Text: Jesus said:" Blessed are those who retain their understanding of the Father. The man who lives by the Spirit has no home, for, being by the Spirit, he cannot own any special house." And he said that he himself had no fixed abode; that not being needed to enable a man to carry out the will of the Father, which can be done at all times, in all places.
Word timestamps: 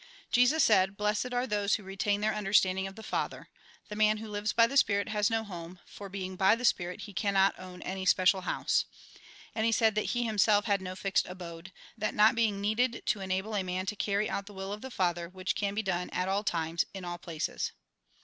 Jesus 0.31 0.63
said:" 0.63 0.97
Blessed 0.97 1.31
are 1.31 1.45
those 1.45 1.75
who 1.75 1.83
retain 1.83 2.21
their 2.21 2.33
understanding 2.33 2.87
of 2.87 2.95
the 2.95 3.03
Father. 3.03 3.49
The 3.87 3.95
man 3.95 4.17
who 4.17 4.27
lives 4.27 4.51
by 4.51 4.65
the 4.65 4.75
Spirit 4.75 5.09
has 5.09 5.29
no 5.29 5.43
home, 5.43 5.77
for, 5.85 6.09
being 6.09 6.35
by 6.35 6.55
the 6.55 6.65
Spirit, 6.65 7.01
he 7.01 7.13
cannot 7.13 7.53
own 7.59 7.83
any 7.83 8.07
special 8.07 8.41
house." 8.41 8.85
And 9.53 9.63
he 9.63 9.71
said 9.71 9.93
that 9.93 10.05
he 10.17 10.23
himself 10.23 10.65
had 10.65 10.81
no 10.81 10.95
fixed 10.95 11.27
abode; 11.27 11.71
that 11.95 12.15
not 12.15 12.33
being 12.33 12.59
needed 12.59 13.03
to 13.05 13.19
enable 13.19 13.53
a 13.55 13.61
man 13.61 13.85
to 13.85 13.95
carry 13.95 14.27
out 14.27 14.47
the 14.47 14.55
will 14.55 14.73
of 14.73 14.81
the 14.81 14.89
Father, 14.89 15.29
which 15.29 15.53
can 15.53 15.75
be 15.75 15.83
done 15.83 16.09
at 16.09 16.27
all 16.27 16.43
times, 16.43 16.83
in 16.95 17.05
all 17.05 17.19
places. 17.19 17.71